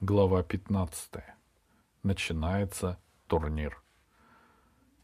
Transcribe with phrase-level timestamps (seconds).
[0.00, 1.24] Глава 15.
[2.04, 3.82] Начинается турнир.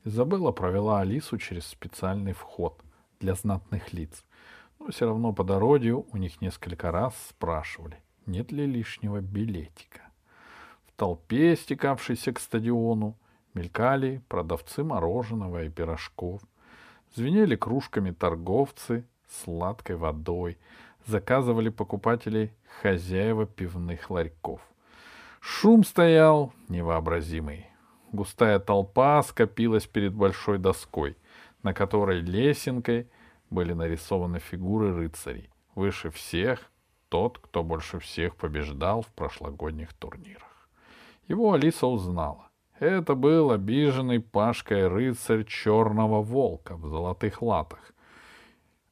[0.04, 2.80] Изабелла провела Алису через специальный вход
[3.18, 4.24] для знатных лиц.
[4.78, 7.96] Но все равно по дороге у них несколько раз спрашивали,
[8.26, 10.12] нет ли лишнего билетика.
[10.86, 13.18] В толпе, стекавшейся к стадиону,
[13.52, 16.40] мелькали продавцы мороженого и пирожков.
[17.16, 19.04] Звенели кружками торговцы
[19.42, 20.56] сладкой водой.
[21.04, 24.60] Заказывали покупателей хозяева пивных ларьков.
[25.46, 27.66] Шум стоял невообразимый.
[28.12, 31.18] Густая толпа скопилась перед большой доской,
[31.62, 33.10] на которой лесенкой
[33.50, 35.50] были нарисованы фигуры рыцарей.
[35.74, 36.70] Выше всех
[37.10, 40.70] тот, кто больше всех побеждал в прошлогодних турнирах.
[41.28, 42.48] Его Алиса узнала.
[42.78, 47.92] Это был обиженный Пашкой рыцарь черного волка в золотых латах.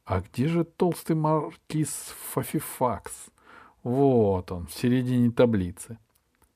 [0.04, 3.30] А где же толстый маркиз Фафифакс?
[3.82, 5.96] Вот он, в середине таблицы.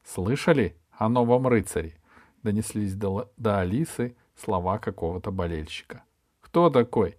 [0.06, 1.98] Слышали о новом рыцаре?
[2.44, 6.04] Донеслись до, до Алисы слова какого-то болельщика.
[6.40, 7.18] Кто такой?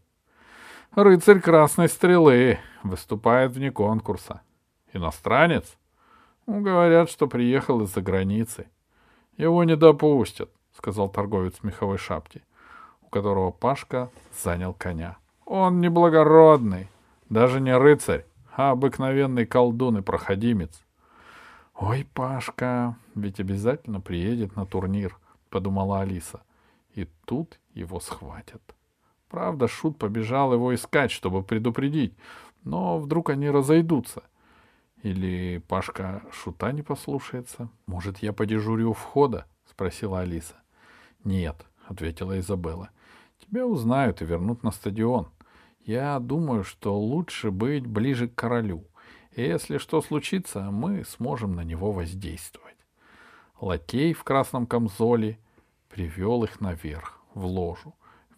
[0.96, 4.42] Рыцарь Красной Стрелы выступает вне конкурса.
[4.94, 5.78] Иностранец?
[6.46, 8.68] Ну, говорят, что приехал из-за границы.
[9.36, 12.42] Его не допустят, сказал торговец меховой шапки,
[13.02, 14.10] у которого Пашка
[14.42, 15.18] занял коня.
[15.46, 16.88] Он неблагородный,
[17.30, 20.82] даже не рыцарь, а обыкновенный колдун и проходимец.
[21.80, 25.20] «Ой, Пашка, ведь обязательно приедет на турнир»,—
[25.52, 26.42] подумала Алиса.
[26.96, 28.62] И тут его схватят.
[29.30, 32.16] Правда, Шут побежал его искать, чтобы предупредить,
[32.64, 34.24] но вдруг они разойдутся.
[35.04, 37.70] Или Пашка Шута не послушается?
[37.86, 40.56] Может, я подежурю у входа?— спросила Алиса.—
[41.24, 42.90] Нет,— ответила Изабелла.—
[43.46, 45.28] Тебя узнают и вернут на стадион.
[45.82, 48.86] Я думаю, что лучше быть ближе к королю—
[49.46, 52.76] если что случится, мы сможем на него воздействовать.
[53.62, 55.38] Лакей в красном камзоле
[55.90, 57.94] привел их наверх, в ложу,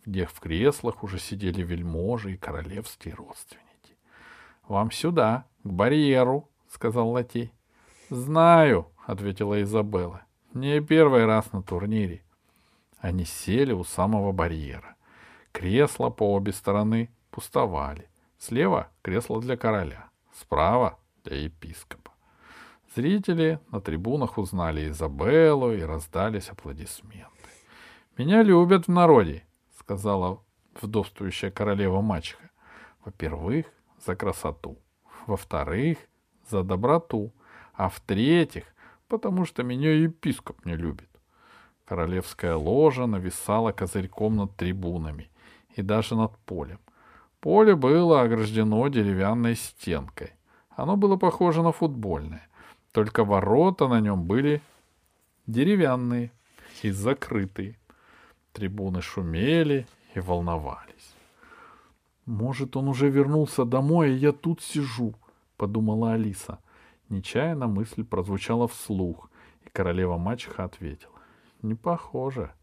[0.06, 3.96] где в креслах уже сидели вельможи и королевские родственники.—
[4.68, 7.54] Вам сюда, к барьеру,— сказал лакей.—
[8.10, 10.24] Знаю,— ответила Изабелла.—
[10.54, 12.24] Не первый раз на турнире.
[13.00, 14.98] Они сели у самого барьера.
[15.54, 18.10] Кресла по обе стороны пустовали.
[18.38, 20.09] Слева— кресло для короля
[20.40, 22.12] справа для епископа.
[22.96, 27.50] Зрители на трибунах узнали Изабеллу и раздались аплодисменты.
[28.18, 29.44] «Меня любят в народе»,—
[29.80, 30.42] сказала
[30.82, 32.50] вдовствующая королева мачеха.
[33.06, 33.66] «Во-первых,
[34.06, 34.78] за красоту.
[35.28, 35.98] Во-вторых,
[36.50, 37.32] за доброту.
[37.74, 38.66] А в-третьих,
[39.08, 41.10] потому что меня епископ не любит».
[41.86, 45.30] Королевская ложа нависала козырьком над трибунами
[45.76, 46.80] и даже над полем.
[47.40, 50.34] Поле было ограждено деревянной стенкой.
[50.70, 52.48] Оно было похоже на футбольное,
[52.92, 54.62] только ворота на нем были
[55.48, 56.32] деревянные
[56.84, 57.78] и закрытые.
[58.52, 61.16] Трибуны шумели и волновались.
[62.26, 65.16] «Может, он уже вернулся домой, и я тут сижу»,—
[65.58, 66.60] подумала Алиса.
[67.10, 69.32] Нечаянно мысль прозвучала вслух,
[69.66, 71.20] и королева-мачеха ответила.
[71.62, 72.54] «Не похоже.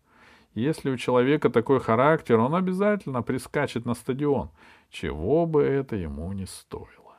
[0.57, 4.49] Если у человека такой характер, он обязательно прискачет на стадион,
[4.89, 7.15] чего бы это ему не стоило.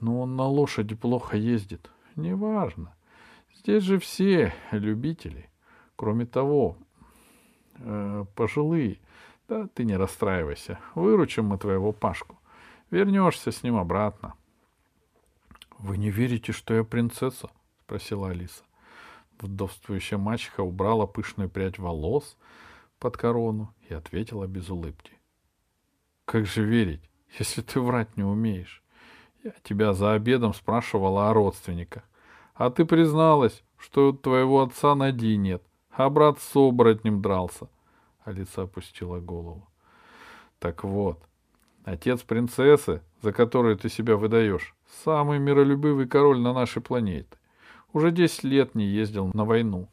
[0.00, 1.90] Но он на лошади плохо ездит.
[2.16, 2.94] Неважно.
[3.54, 5.50] Здесь же все любители.
[5.96, 6.78] Кроме того,
[7.76, 9.00] э, пожилые.
[9.46, 10.78] Да ты не расстраивайся.
[10.94, 12.38] Выручим мы твоего Пашку.
[12.90, 14.32] Вернешься с ним обратно.—
[15.78, 17.50] Вы не верите, что я принцесса?—
[17.84, 18.64] спросила Алиса.
[19.40, 22.36] Вдовствующая мачеха убрала пышную прядь волос
[22.98, 25.12] под корону и ответила без улыбки.—
[26.26, 27.02] Как же верить,
[27.38, 28.82] если ты врать не умеешь?
[29.42, 32.02] Я тебя за обедом спрашивала о родственниках.
[32.54, 37.68] А ты призналась, что у твоего отца Нади нет, а брат с оборотнем дрался.
[38.24, 39.66] Алиса опустила голову.
[40.58, 41.18] Так вот,
[41.84, 44.74] отец принцессы, за которую ты себя выдаешь,
[45.04, 47.39] самый миролюбивый король на нашей планете.
[47.92, 49.88] Уже десять лет не ездил на войну.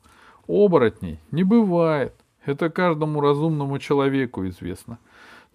[0.47, 2.13] Оборотней не бывает.
[2.45, 4.99] Это каждому разумному человеку известно.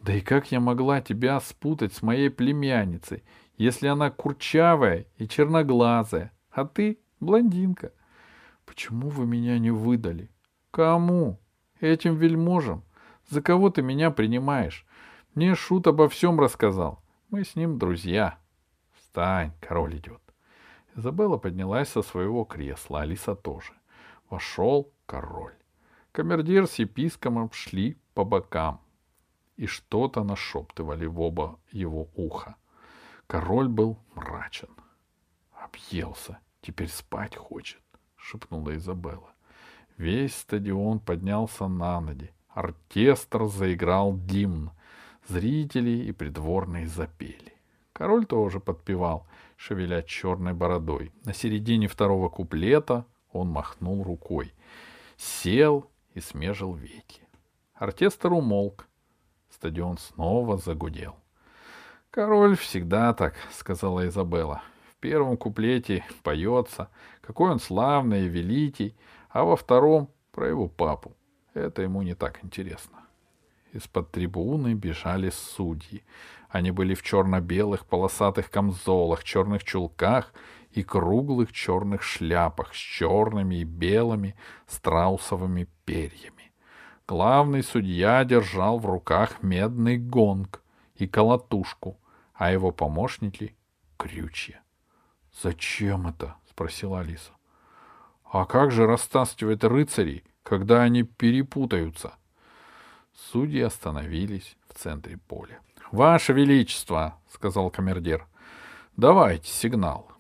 [0.03, 3.23] Да и как я могла тебя спутать с моей племянницей,
[3.57, 7.93] если она курчавая и черноглазая, а ты блондинка?
[8.67, 10.31] Почему вы меня не выдали?
[10.71, 11.39] Кому?
[11.81, 12.83] Этим вельможам?
[13.31, 14.85] За кого ты меня принимаешь?
[15.35, 17.03] Мне Шут обо всем рассказал.
[17.31, 18.39] Мы с ним друзья.
[18.95, 20.21] Встань, король идет.
[20.95, 23.73] Изабелла поднялась со своего кресла, Алиса тоже.
[24.29, 25.55] Вошел король.
[26.13, 28.81] Камердир с епископом шли по бокам
[29.57, 32.57] и что-то нашептывали в оба его уха.
[33.27, 34.69] Король был мрачен.
[35.53, 37.81] Объелся, теперь спать хочет,—
[38.17, 39.33] шепнула Изабелла.
[39.97, 42.31] Весь стадион поднялся на ноги.
[42.49, 44.71] Оркестр заиграл гимн.
[45.29, 47.55] Зрители и придворные запели.
[47.93, 49.27] Король тоже подпевал,
[49.63, 51.13] шевеля черной бородой.
[51.25, 54.53] На середине второго куплета он махнул рукой.
[55.17, 57.23] Сел и смежил веки.
[57.75, 58.89] Оркестр умолк.
[59.51, 61.17] Стадион снова загудел.
[62.11, 64.63] «Король всегда так»,— сказала Изабелла.
[64.91, 66.89] «В первом куплете поется,
[67.21, 68.97] какой он славный и великий,
[69.31, 71.17] а во втором— про его папу.
[71.55, 72.99] Это ему не так интересно».
[73.73, 76.03] Из-под трибуны бежали судьи.
[76.53, 80.35] Они были в черно-белых полосатых камзолах, черных чулках
[80.73, 86.53] и круглых черных шляпах с черными и белыми страусовыми перьями.
[87.09, 90.63] Главный судья держал в руках медный гонг
[90.95, 91.99] и колотушку,
[92.35, 93.57] а его помощники—
[93.97, 94.61] крючья.—
[95.43, 97.33] Зачем это?— спросила Алиса.—
[98.31, 102.13] А как же растаскивать рыцарей, когда они перепутаются?
[103.15, 105.59] Судьи остановились в центре поля.—
[105.93, 108.27] Ваше Величество,— сказал камердер,—
[108.97, 110.11] давайте сигнал.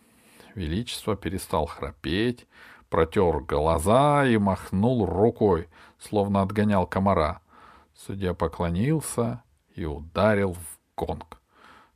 [0.54, 2.46] Величество перестал храпеть,
[2.90, 7.40] протер глаза и махнул рукой, словно отгонял комара.
[7.94, 9.42] Судья поклонился
[9.74, 11.40] и ударил в гонг.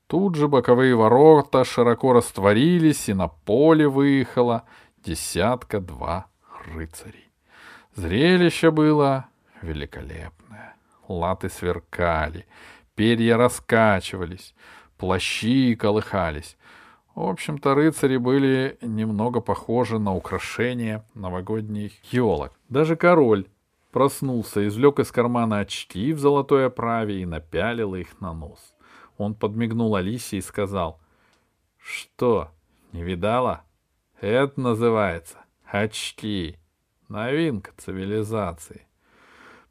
[0.06, 4.62] Тут же боковые ворота широко растворились, и на поле выехало
[5.04, 6.28] десятка-два
[6.64, 7.30] рыцарей.
[7.94, 9.26] Зрелище было
[9.60, 10.76] великолепное.
[11.08, 12.46] Латы сверкали,
[12.96, 14.54] перья раскачивались,
[14.98, 16.56] плащи колыхались.
[17.14, 22.52] В общем-то, рыцари были немного похожи на украшения новогодних елок.
[22.68, 23.46] Даже король
[23.92, 28.74] проснулся, извлек из кармана очки в золотой оправе и напялил их на нос.
[29.16, 31.00] Он подмигнул Алисе и сказал,
[31.78, 32.50] «Что,
[32.92, 33.62] не видала?
[34.20, 36.58] Это называется очки.
[37.08, 38.86] Новинка цивилизации.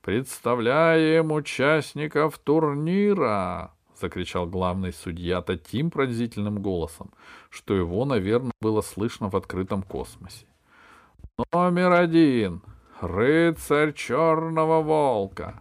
[0.05, 7.09] Представляем участников турнира!»— закричал главный судья таким пронзительным голосом,
[7.49, 10.45] что его, наверное, было слышно в открытом космосе.
[11.51, 12.61] «Номер один.
[13.01, 15.59] Рыцарь черного волка.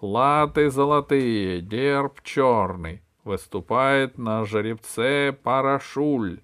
[0.00, 3.02] Латы золотые, дерб черный.
[3.22, 6.40] Выступает на жеребце Парашуль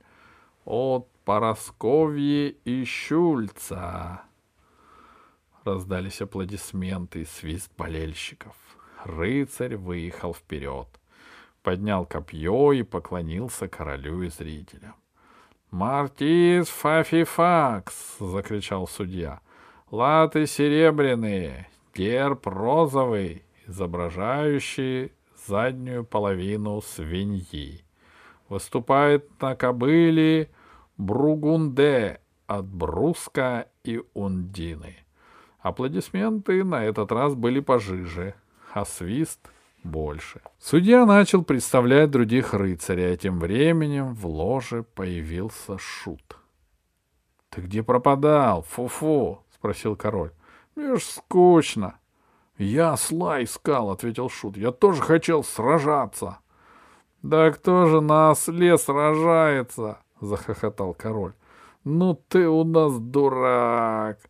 [0.66, 4.24] от Поросковьи и Щульца».
[5.64, 8.54] Раздались аплодисменты и свист болельщиков.
[9.04, 10.88] Рыцарь выехал вперед
[11.62, 14.94] поднял копье и поклонился королю и зрителям.
[15.70, 19.40] «Мартис Фафифакс!»— закричал судья.
[19.90, 25.12] «Латы серебряные, герб розовый, изображающий
[25.46, 27.84] заднюю половину свиньи.
[28.48, 30.50] Выступает на кобыле
[30.96, 34.96] Бругунде от Бруска и Ундины».
[35.62, 38.34] Аплодисменты на этот раз были пожиже,
[38.72, 39.50] а свист
[39.82, 40.40] больше.
[40.58, 46.38] Судья начал представлять других рыцарей, а тем временем в ложе появился шут.—
[47.50, 50.32] Ты где пропадал, фу-фу?— спросил король.—
[50.76, 51.98] Мне ж скучно.—
[52.58, 56.38] Я осла искал,— ответил шут.— Я тоже хотел сражаться.—
[57.22, 61.34] Да кто же на осле сражается?— захохотал король.—
[61.84, 64.29] Ну ты у нас дурак.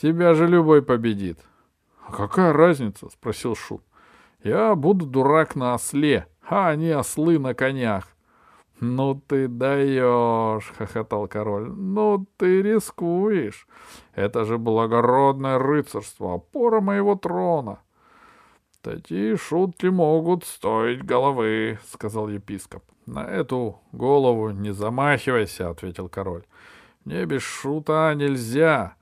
[0.00, 1.38] Тебя же любой победит.—
[2.06, 3.82] А какая разница?— спросил шут.
[4.42, 8.08] Я буду дурак на осле, а они ослы на конях.—
[8.80, 13.66] Ну ты даешь,— хохотал король,— ну ты рискуешь.
[14.14, 17.80] Это же благородное рыцарство, опора моего трона.—
[18.82, 26.44] Такие шутки могут стоить головы,— сказал епископ.— На эту голову не замахивайся,— ответил король.—
[27.04, 28.96] Мне без шута нельзя.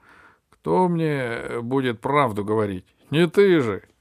[0.60, 2.86] Кто мне будет правду говорить?
[3.10, 3.82] Не ты же.—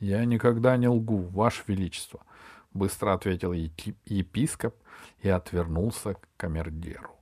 [0.00, 2.20] «Я никогда не лгу, Ваше Величество»,—
[2.74, 4.74] быстро ответил епископ
[5.20, 7.14] и отвернулся к камердеру.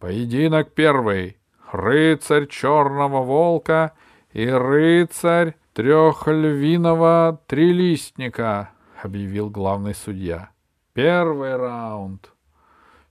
[0.00, 1.38] «Поединок первый.
[1.70, 3.92] Рыцарь черного волка
[4.32, 8.70] и рыцарь трехльвиного трилистника»,—
[9.02, 10.50] объявил главный судья.
[10.92, 12.32] «Первый раунд».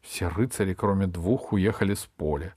[0.02, 2.54] Все рыцари, кроме двух, уехали с поля.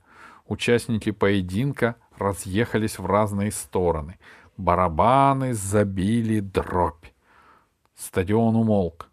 [0.49, 4.19] Участники поединка разъехались в разные стороны—
[4.59, 7.05] Барабаны забили дробь.
[7.95, 9.09] Стадион умолк.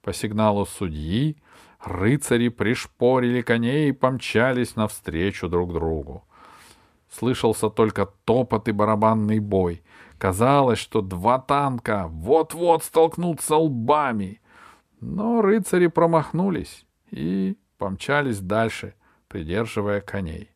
[0.00, 1.38] По сигналу судьи
[1.80, 6.22] рыцари пришпорили коней и помчались навстречу друг другу.
[7.10, 9.82] Слышался только топот и барабанный бой.
[10.18, 14.40] Казалось, что два танка вот-вот столкнутся лбами.
[15.00, 18.94] Но рыцари промахнулись и помчались дальше
[19.26, 20.55] придерживая коней.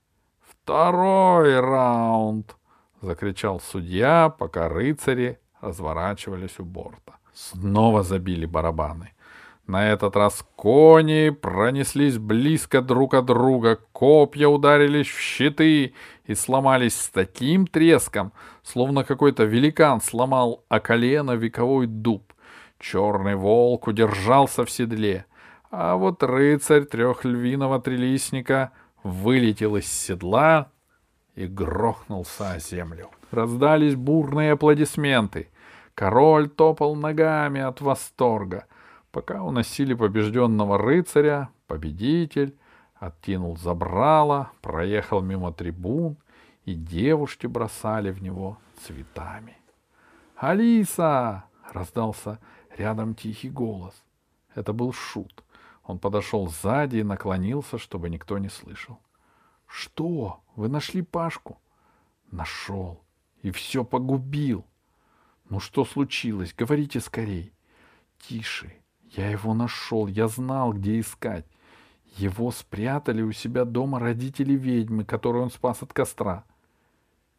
[0.63, 2.57] «Второй раунд!»—
[3.01, 7.15] закричал судья, пока рыцари разворачивались у борта.
[7.33, 9.13] Снова забили барабаны.
[9.67, 17.01] На этот раз кони пронеслись близко друг от друга, копья ударились в щиты и сломались
[17.01, 22.33] с таким треском, словно какой-то великан сломал о колено вековой дуб.
[22.81, 25.27] Черный волк удержался в седле,
[25.71, 30.71] а вот рыцарь трехльвиного трилистника вылетел из седла
[31.35, 33.11] и грохнулся о землю.
[33.31, 35.49] Раздались бурные аплодисменты.
[35.95, 38.67] Король топал ногами от восторга.
[39.13, 42.57] Пока уносили побежденного рыцаря, победитель
[42.95, 46.17] откинул забрало, проехал мимо трибун,
[46.65, 49.57] и девушки бросали в него цветами.
[50.37, 52.39] «Алиса!»— раздался
[52.77, 53.95] рядом тихий голос.
[54.55, 55.45] Это был Шут.
[55.91, 59.01] Он подошел сзади и наклонился, чтобы никто не слышал.
[59.67, 60.41] «Что?
[60.55, 61.59] Вы нашли Пашку?»
[62.31, 63.03] «Нашел.
[63.43, 64.65] И все погубил.
[65.49, 66.55] Ну что случилось?
[66.55, 67.53] Говорите скорей.
[68.19, 68.73] Тише.
[69.11, 70.07] Я его нашел.
[70.07, 71.47] Я знал, где искать.
[72.17, 76.45] Его спрятали у себя дома родители ведьмы, которую он спас от костра.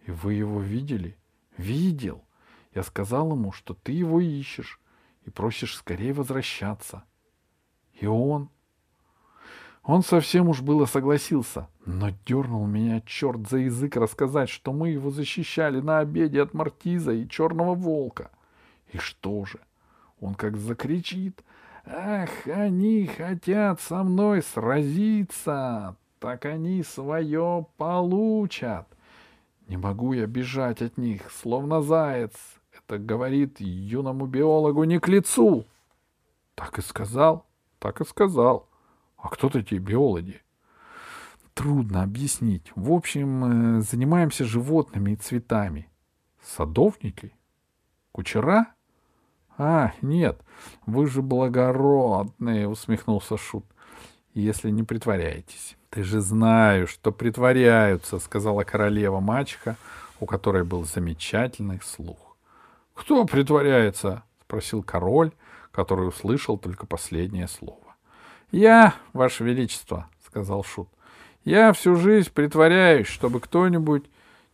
[0.05, 1.17] И вы его видели?
[1.55, 2.22] Видел.
[2.74, 4.81] Я сказал ему, что ты его ищешь
[5.25, 7.05] и просишь скорее возвращаться.
[8.01, 8.50] И он...
[9.84, 15.10] Он совсем уж было согласился, но дернул меня черт за язык рассказать, что мы его
[15.10, 18.29] защищали на обеде от Мартиза и Черного Волка.
[18.91, 19.60] И что же?
[20.20, 21.43] Он как закричит.
[21.84, 25.96] «Ах, они хотят со мной сразиться!
[26.20, 28.88] Так они свое получат!»
[29.67, 32.34] Не могу я бежать от них, словно заяц.
[32.72, 35.65] Это говорит юному биологу не к лицу.
[36.53, 37.48] Так и сказал,
[37.82, 38.70] так и сказал.
[39.18, 40.42] А кто такие биологи?
[41.54, 42.72] Трудно объяснить.
[42.76, 45.90] В общем, э, занимаемся животными и цветами.
[46.42, 47.34] Садовники?
[48.12, 48.68] Кучера?
[49.58, 50.42] А, нет,
[50.86, 53.66] вы же благородные, усмехнулся Шут.
[54.34, 55.76] Если не притворяетесь.
[55.90, 59.76] Ты же знаешь, что притворяются, сказала королева мачеха,
[60.20, 62.38] у которой был замечательный слух.
[62.94, 64.24] Кто притворяется?
[64.42, 65.32] спросил король,
[65.72, 67.96] который услышал только последнее слово.
[68.51, 70.90] «Я, Ваше Величество»,— сказал Шут,—
[71.46, 74.06] «я всю жизнь притворяюсь, чтобы кто-нибудь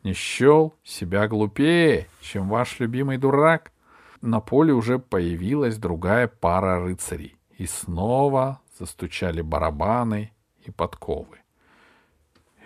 [0.03, 3.71] не счел себя глупее, чем ваш любимый дурак».
[4.21, 10.31] На поле уже появилась другая пара рыцарей, и снова застучали барабаны
[10.65, 11.37] и подковы.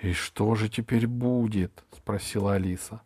[0.01, 3.01] «И что же теперь будет?»— спросила Алиса.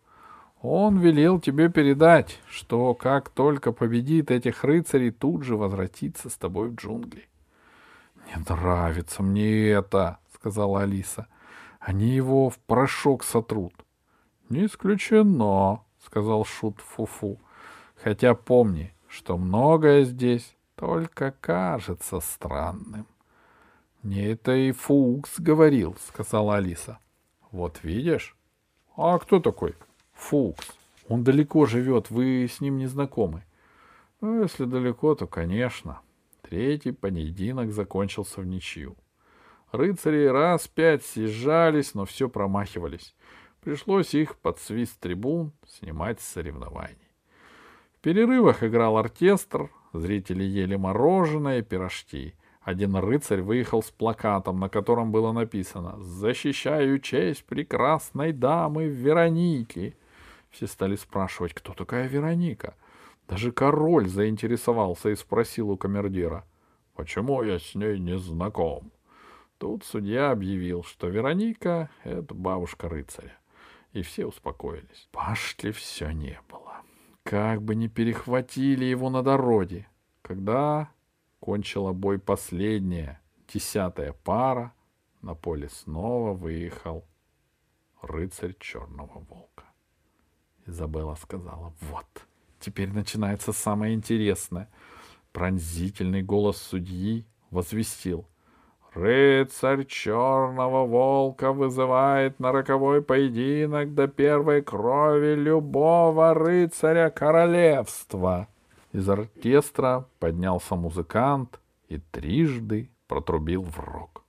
[0.67, 6.69] «Он велел тебе передать, что как только победит этих рыцарей, тут же возвратится с тобой
[6.69, 7.29] в джунгли».
[8.25, 11.27] «Не нравится мне это»,— сказала Алиса.
[11.79, 13.75] «Они его в порошок сотрут».
[14.49, 17.39] «Не исключено»,— сказал Шут Фуфу.
[18.03, 23.05] «Хотя помни, что многое здесь только кажется странным».
[24.01, 26.97] «Мне это и Фукс говорил»,— сказала Алиса.
[27.51, 28.35] «Вот видишь?»
[28.97, 29.75] «А кто такой?»
[30.15, 30.71] «Фукс.
[31.07, 33.43] Он далеко живет, вы с ним не знакомы».
[34.21, 36.01] «Ну, если далеко, то, конечно»,
[36.49, 38.95] Третий поединок закончился в ничью.
[39.71, 43.15] Рыцари раз пять съезжались, но все промахивались.
[43.61, 47.09] Пришлось их под свист трибун снимать с соревнований.
[47.97, 52.35] В перерывах играл оркестр, зрители ели мороженое и пирожки.
[52.61, 59.97] Один рыцарь выехал с плакатом, на котором было написано «Защищаю честь прекрасной дамы Вероники».
[60.55, 62.75] Все стали спрашивать, кто такая Вероника—
[63.27, 66.45] даже король заинтересовался и спросил у камердира,
[66.93, 68.91] почему я с ней не знаком.
[69.57, 73.37] Тут судья объявил, что Вероника— это бабушка рыцаря.
[73.93, 75.07] И все успокоились.
[75.11, 76.81] Пашли все не было.
[77.23, 79.87] Как бы не перехватили его на дороге.
[80.21, 80.91] Когда
[81.39, 84.73] кончила бой последняя, десятая пара,
[85.21, 87.05] на поле снова выехал
[88.01, 89.64] рыцарь черного волка.
[90.65, 92.07] Изабелла сказала, вот—
[92.65, 94.67] Теперь начинается самое интересное.
[95.31, 98.25] Пронзительный голос судьи возвестил.
[98.95, 108.47] Рыцарь черного волка вызывает на роковой поединок до первой крови любого рыцаря королевства.
[108.93, 114.23] Из оркестра поднялся музыкант и трижды протрубил в рог.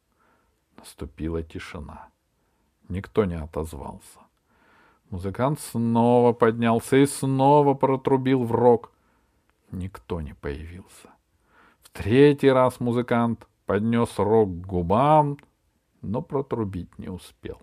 [0.77, 2.09] Наступила тишина.
[2.91, 4.26] Никто не отозвался.
[5.11, 8.93] Музыкант снова поднялся и снова протрубил в рог.
[9.71, 11.11] Никто не появился.
[11.83, 15.39] В третий раз музыкант поднес рог к губам,
[16.03, 17.61] но протрубить не успел,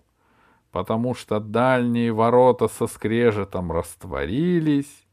[0.70, 5.06] потому что дальние ворота со скрежетом растворились,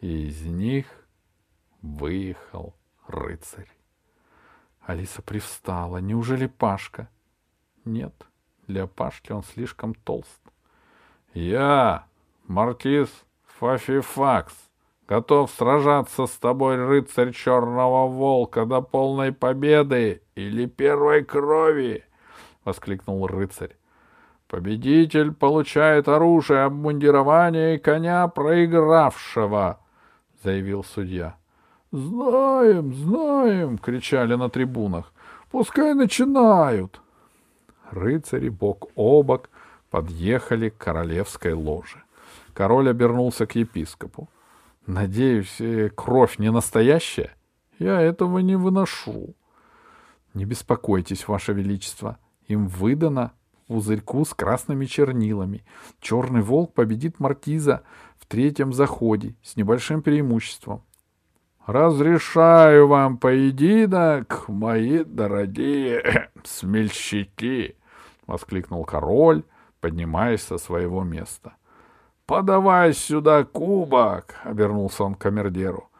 [0.00, 0.86] и из них
[1.80, 2.74] выехал
[3.06, 3.70] рыцарь.
[4.80, 5.98] Алиса привстала.
[5.98, 7.08] Неужели Пашка?
[7.84, 8.14] Нет,
[8.66, 10.43] для Пашки он слишком толст.
[11.34, 12.04] Я,
[12.46, 13.08] маркиз
[13.58, 14.54] Фафифакс,
[15.08, 22.04] готов сражаться с тобой, рыцарь черного волка, до полной победы или первой крови,—
[22.64, 23.76] воскликнул рыцарь.
[24.46, 29.80] Победитель получает оружие, обмундирование и коня проигравшего,—
[30.44, 31.34] заявил судья.
[31.90, 35.12] «Знаем, знаем!»— кричали на трибунах.
[35.50, 37.00] «Пускай начинают!»
[37.90, 39.48] Рыцари бок о бок
[39.94, 42.02] подъехали к королевской ложе.
[42.52, 44.28] Король обернулся к епископу.
[44.88, 47.30] «Надеюсь, э, кровь не настоящая?
[47.78, 49.36] Я этого не выношу».
[50.34, 52.18] «Не беспокойтесь, Ваше Величество.
[52.48, 53.34] Им выдано
[53.68, 55.64] пузырьку с красными чернилами.
[56.00, 57.84] Черный волк победит маркиза
[58.18, 60.82] в третьем заходе с небольшим преимуществом.
[61.66, 67.76] Разрешаю вам поединок, мои дорогие смельчаки,
[68.26, 69.44] воскликнул король,
[69.84, 71.52] поднимаясь со своего места.
[72.24, 75.90] Подавай сюда кубок, обернулся он к камердеру.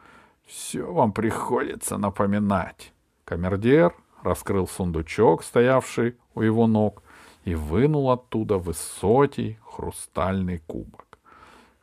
[0.47, 2.91] Все вам приходится напоминать.
[3.25, 7.03] Камердер раскрыл сундучок, стоявший у его ног,
[7.43, 11.19] и вынул оттуда высокий хрустальный кубок.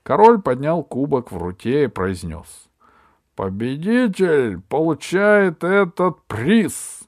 [0.02, 2.68] Король поднял кубок в руке и произнес—
[3.36, 7.01] Победитель получает этот приз.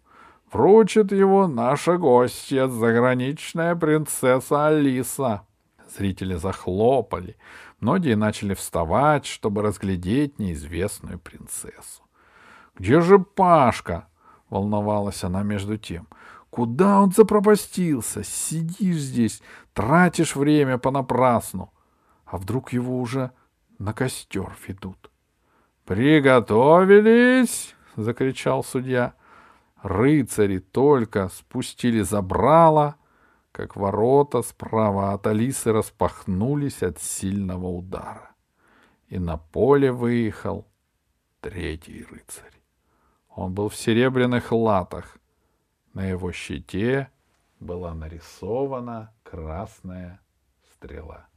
[0.54, 5.42] Вручит его наша гостья, заграничная принцесса Алиса.
[5.96, 7.36] Зрители захлопали.
[7.80, 12.04] Многие начали вставать, чтобы разглядеть неизвестную принцессу.
[12.76, 14.06] «Где же Пашка?»—
[14.48, 16.06] волновалась она между тем.
[16.50, 18.22] «Куда он запропастился?
[18.22, 19.42] Сидишь здесь,
[19.72, 21.72] тратишь время понапрасну.
[22.26, 23.32] А вдруг его уже
[23.80, 25.10] на костер ведут?»
[25.84, 29.14] «Приготовились!»— закричал судья.
[29.84, 32.96] Рыцари только спустили забрало,
[33.52, 38.30] как ворота справа от Алисы распахнулись от сильного удара.
[39.08, 40.66] И на поле выехал
[41.42, 42.62] третий рыцарь.
[43.28, 45.18] Он был в серебряных латах.
[45.92, 47.10] На его щите
[47.60, 50.18] была нарисована красная
[50.72, 51.28] стрела.